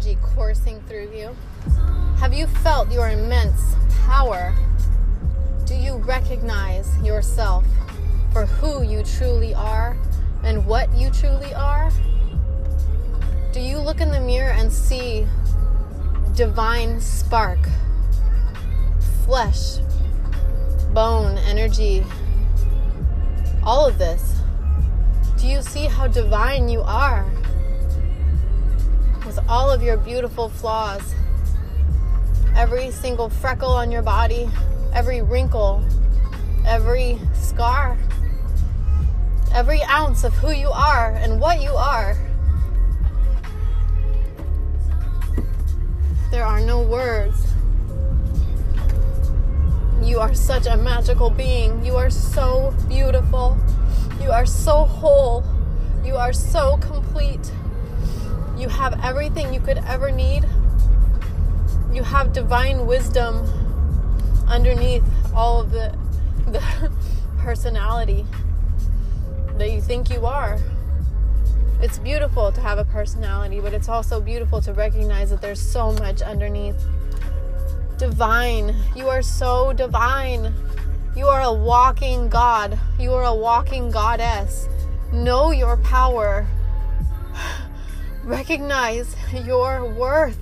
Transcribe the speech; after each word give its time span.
energy 0.00 0.18
coursing 0.22 0.80
through 0.88 1.10
you? 1.14 1.36
Have 2.18 2.32
you 2.32 2.46
felt 2.46 2.90
your 2.90 3.10
immense 3.10 3.74
power? 4.06 4.54
Do 5.66 5.74
you 5.74 5.96
recognize 5.96 6.96
yourself 7.02 7.66
for 8.32 8.46
who 8.46 8.82
you 8.82 9.02
truly 9.02 9.52
are 9.52 9.98
and 10.42 10.64
what 10.66 10.90
you 10.96 11.10
truly 11.10 11.52
are? 11.52 11.90
Do 13.52 13.60
you 13.60 13.78
look 13.78 14.00
in 14.00 14.10
the 14.10 14.20
mirror 14.20 14.52
and 14.52 14.72
see 14.72 15.26
divine 16.34 16.98
spark, 17.00 17.58
flesh, 19.26 19.78
bone, 20.94 21.36
energy, 21.36 22.04
all 23.62 23.86
of 23.86 23.98
this? 23.98 24.40
Do 25.36 25.46
you 25.46 25.60
see 25.60 25.86
how 25.86 26.06
divine 26.06 26.70
you 26.70 26.80
are? 26.80 27.30
With 29.30 29.48
all 29.48 29.70
of 29.70 29.80
your 29.80 29.96
beautiful 29.96 30.48
flaws, 30.48 31.14
every 32.56 32.90
single 32.90 33.28
freckle 33.28 33.70
on 33.70 33.92
your 33.92 34.02
body, 34.02 34.50
every 34.92 35.22
wrinkle, 35.22 35.84
every 36.66 37.16
scar, 37.32 37.96
every 39.54 39.84
ounce 39.84 40.24
of 40.24 40.32
who 40.34 40.50
you 40.50 40.68
are 40.70 41.14
and 41.14 41.40
what 41.40 41.62
you 41.62 41.70
are. 41.70 42.16
There 46.32 46.44
are 46.44 46.58
no 46.58 46.82
words. 46.82 47.46
You 50.02 50.18
are 50.18 50.34
such 50.34 50.66
a 50.66 50.76
magical 50.76 51.30
being. 51.30 51.84
You 51.84 51.94
are 51.94 52.10
so 52.10 52.74
beautiful. 52.88 53.56
You 54.20 54.32
are 54.32 54.44
so 54.44 54.86
whole. 54.86 55.44
You 56.04 56.16
are 56.16 56.32
so 56.32 56.78
complete. 56.78 57.52
You 58.60 58.68
have 58.68 59.02
everything 59.02 59.54
you 59.54 59.60
could 59.60 59.78
ever 59.88 60.10
need. 60.10 60.44
You 61.94 62.02
have 62.02 62.34
divine 62.34 62.86
wisdom 62.86 63.46
underneath 64.46 65.02
all 65.34 65.62
of 65.62 65.70
the, 65.70 65.96
the 66.46 66.92
personality 67.38 68.26
that 69.56 69.70
you 69.70 69.80
think 69.80 70.10
you 70.10 70.26
are. 70.26 70.58
It's 71.80 71.98
beautiful 71.98 72.52
to 72.52 72.60
have 72.60 72.76
a 72.76 72.84
personality, 72.84 73.60
but 73.60 73.72
it's 73.72 73.88
also 73.88 74.20
beautiful 74.20 74.60
to 74.60 74.74
recognize 74.74 75.30
that 75.30 75.40
there's 75.40 75.62
so 75.62 75.92
much 75.92 76.20
underneath. 76.20 76.76
Divine. 77.96 78.76
You 78.94 79.08
are 79.08 79.22
so 79.22 79.72
divine. 79.72 80.52
You 81.16 81.28
are 81.28 81.40
a 81.40 81.52
walking 81.52 82.28
God. 82.28 82.78
You 82.98 83.14
are 83.14 83.24
a 83.24 83.34
walking 83.34 83.90
goddess. 83.90 84.68
Know 85.14 85.50
your 85.50 85.78
power. 85.78 86.46
Recognize 88.30 89.16
your 89.44 89.92
worth. 89.92 90.38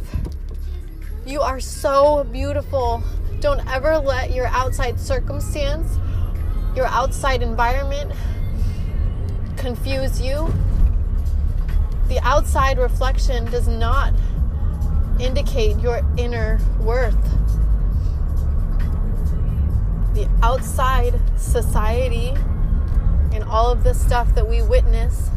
You 1.25 1.41
are 1.41 1.59
so 1.59 2.23
beautiful. 2.25 3.03
Don't 3.41 3.67
ever 3.67 3.97
let 3.97 4.35
your 4.35 4.47
outside 4.49 5.01
circumstance, 5.01 5.97
your 6.77 6.85
outside 6.85 7.41
environment 7.41 8.13
confuse 9.57 10.21
you. 10.21 10.53
The 12.09 12.21
outside 12.21 12.77
reflection 12.77 13.47
does 13.47 13.69
not 13.69 14.13
indicate 15.19 15.79
your 15.79 16.03
inner 16.19 16.61
worth 16.81 17.17
the 20.13 20.29
outside 20.43 21.19
society 21.39 22.35
and 23.33 23.43
all 23.45 23.73
of 23.73 23.83
the 23.83 23.95
stuff 23.95 24.35
that 24.35 24.47
we 24.47 24.61
witness, 24.61 25.31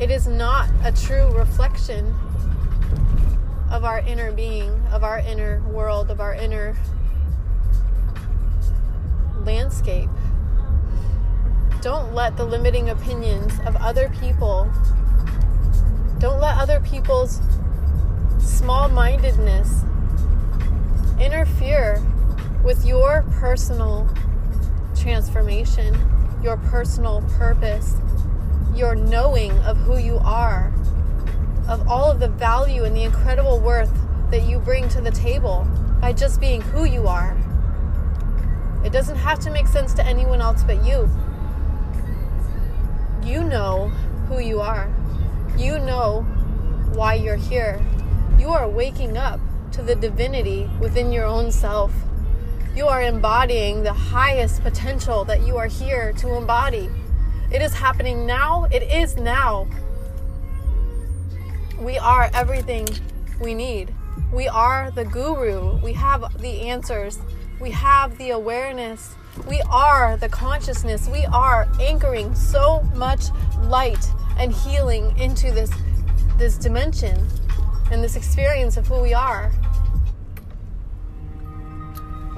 it 0.00 0.10
is 0.10 0.26
not 0.26 0.68
a 0.84 0.92
true 0.92 1.30
reflection 1.32 2.14
of 3.70 3.84
our 3.84 4.00
inner 4.00 4.32
being, 4.32 4.70
of 4.92 5.04
our 5.04 5.18
inner 5.18 5.60
world, 5.68 6.10
of 6.10 6.20
our 6.20 6.34
inner 6.34 6.76
landscape. 9.44 10.08
Don't 11.80 12.14
let 12.14 12.36
the 12.36 12.44
limiting 12.44 12.90
opinions 12.90 13.52
of 13.66 13.76
other 13.76 14.10
people, 14.20 14.70
don't 16.18 16.40
let 16.40 16.56
other 16.56 16.80
people's 16.80 17.40
small 18.38 18.88
mindedness 18.88 19.84
interfere 21.20 22.02
with 22.64 22.84
your 22.86 23.22
personal 23.32 24.08
transformation, 24.96 25.94
your 26.42 26.56
personal 26.56 27.22
purpose, 27.36 27.96
your 28.74 28.94
knowing 28.94 29.52
of 29.60 29.76
who 29.78 29.98
you 29.98 30.18
are, 30.24 30.72
of 31.68 31.86
all 31.88 32.10
of 32.10 32.20
the 32.20 32.28
value 32.28 32.84
and 32.84 32.96
the 32.96 33.02
incredible 33.02 33.60
worth 33.60 33.92
that 34.30 34.42
you 34.42 34.58
bring 34.58 34.88
to 34.90 35.00
the 35.00 35.10
table 35.10 35.66
by 36.00 36.12
just 36.12 36.40
being 36.40 36.60
who 36.60 36.84
you 36.84 37.06
are. 37.06 37.36
It 38.84 38.92
doesn't 38.92 39.16
have 39.16 39.38
to 39.40 39.50
make 39.50 39.66
sense 39.66 39.94
to 39.94 40.04
anyone 40.04 40.40
else 40.40 40.62
but 40.62 40.84
you. 40.84 41.08
You 43.22 43.42
know 43.44 43.88
who 44.28 44.40
you 44.40 44.60
are. 44.60 44.92
You 45.56 45.78
know 45.78 46.22
why 46.92 47.14
you're 47.14 47.36
here. 47.36 47.80
You 48.38 48.48
are 48.48 48.68
waking 48.68 49.16
up 49.16 49.40
to 49.72 49.82
the 49.82 49.94
divinity 49.94 50.68
within 50.80 51.12
your 51.12 51.24
own 51.24 51.50
self. 51.50 51.92
You 52.76 52.86
are 52.86 53.02
embodying 53.02 53.82
the 53.82 53.92
highest 53.92 54.62
potential 54.62 55.24
that 55.24 55.46
you 55.46 55.56
are 55.56 55.68
here 55.68 56.12
to 56.14 56.34
embody. 56.34 56.90
It 57.54 57.62
is 57.62 57.72
happening 57.72 58.26
now. 58.26 58.64
It 58.72 58.82
is 58.82 59.16
now. 59.16 59.68
We 61.78 61.96
are 61.98 62.28
everything 62.34 62.88
we 63.40 63.54
need. 63.54 63.94
We 64.32 64.48
are 64.48 64.90
the 64.90 65.04
guru. 65.04 65.76
We 65.76 65.92
have 65.92 66.40
the 66.42 66.62
answers. 66.62 67.20
We 67.60 67.70
have 67.70 68.18
the 68.18 68.30
awareness. 68.30 69.14
We 69.48 69.62
are 69.70 70.16
the 70.16 70.28
consciousness. 70.28 71.08
We 71.08 71.26
are 71.26 71.68
anchoring 71.80 72.34
so 72.34 72.82
much 72.96 73.26
light 73.62 74.04
and 74.36 74.52
healing 74.52 75.16
into 75.16 75.52
this 75.52 75.70
this 76.36 76.58
dimension 76.58 77.24
and 77.92 78.02
this 78.02 78.16
experience 78.16 78.76
of 78.76 78.88
who 78.88 79.00
we 79.00 79.14
are 79.14 79.52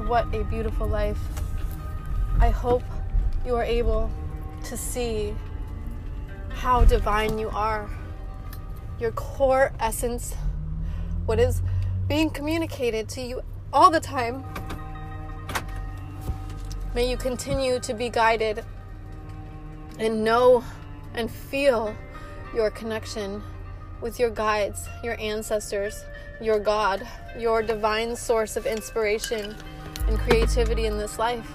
what 0.06 0.32
a 0.34 0.44
beautiful 0.44 0.86
life. 0.86 1.18
I 2.38 2.50
hope 2.50 2.82
you 3.44 3.56
are 3.56 3.64
able 3.64 4.10
to 4.68 4.76
see 4.76 5.34
how 6.50 6.84
divine 6.84 7.38
you 7.38 7.48
are. 7.50 7.88
Your 8.98 9.12
core 9.12 9.72
essence, 9.78 10.34
what 11.26 11.38
is 11.38 11.62
being 12.08 12.30
communicated 12.30 13.08
to 13.10 13.20
you 13.20 13.42
all 13.72 13.90
the 13.90 14.00
time. 14.00 14.44
May 16.94 17.08
you 17.08 17.16
continue 17.16 17.78
to 17.80 17.94
be 17.94 18.08
guided 18.08 18.64
and 19.98 20.24
know 20.24 20.64
and 21.14 21.30
feel 21.30 21.94
your 22.54 22.70
connection 22.70 23.42
with 24.00 24.18
your 24.18 24.30
guides, 24.30 24.88
your 25.02 25.18
ancestors, 25.20 26.04
your 26.40 26.58
God, 26.58 27.06
your 27.38 27.62
divine 27.62 28.16
source 28.16 28.56
of 28.56 28.66
inspiration 28.66 29.54
and 30.08 30.18
creativity 30.18 30.86
in 30.86 30.98
this 30.98 31.18
life. 31.18 31.50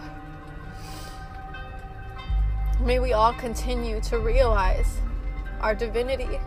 May 2.81 2.97
we 2.97 3.13
all 3.13 3.33
continue 3.33 4.01
to 4.01 4.17
realize 4.17 4.97
our 5.59 5.75
divinity. 5.75 6.39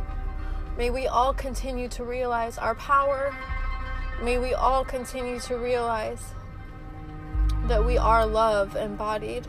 May 0.77 0.91
we 0.91 1.07
all 1.07 1.33
continue 1.33 1.87
to 1.91 2.03
realize 2.03 2.59
our 2.59 2.75
power. 2.75 3.33
May 4.21 4.39
we 4.39 4.53
all 4.53 4.85
continue 4.85 5.39
to 5.41 5.57
realize 5.57 6.35
that 7.69 7.85
we 7.85 7.97
are 7.99 8.27
love 8.27 8.75
embodied. 8.75 9.47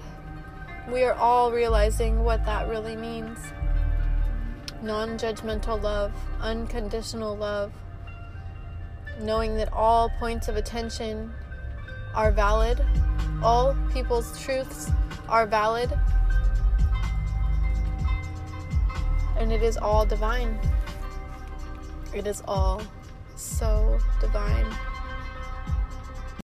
We 0.87 1.01
are 1.01 1.15
all 1.15 1.51
realizing 1.51 2.23
what 2.23 2.45
that 2.45 2.67
really 2.67 2.95
means 2.95 3.39
non 4.83 5.17
judgmental 5.17 5.81
love, 5.81 6.13
unconditional 6.39 7.35
love, 7.35 7.73
knowing 9.19 9.57
that 9.57 9.73
all 9.73 10.11
points 10.19 10.49
of 10.49 10.55
attention 10.55 11.33
are 12.13 12.31
valid, 12.31 12.85
all 13.41 13.75
people's 13.91 14.39
truths 14.39 14.91
are 15.27 15.47
valid, 15.47 15.91
and 19.37 19.51
it 19.51 19.61
is 19.61 19.77
all 19.77 20.05
divine. 20.05 20.59
It 22.13 22.27
is 22.27 22.41
all 22.47 22.81
so 23.35 23.99
divine. 24.21 24.67